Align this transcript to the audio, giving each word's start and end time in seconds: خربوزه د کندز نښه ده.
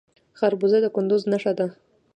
خربوزه 0.37 0.77
د 0.83 0.85
کندز 0.95 1.21
نښه 1.31 1.51
ده. 1.57 1.67